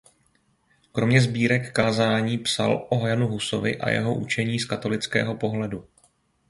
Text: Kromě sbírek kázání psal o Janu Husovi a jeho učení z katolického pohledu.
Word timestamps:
Kromě 0.91 1.21
sbírek 1.21 1.71
kázání 1.73 2.37
psal 2.37 2.87
o 2.91 3.07
Janu 3.07 3.27
Husovi 3.27 3.77
a 3.77 3.89
jeho 3.89 4.15
učení 4.15 4.59
z 4.59 4.65
katolického 4.65 5.35
pohledu. 5.35 5.87